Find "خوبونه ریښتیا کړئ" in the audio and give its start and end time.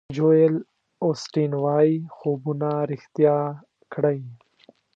2.15-4.19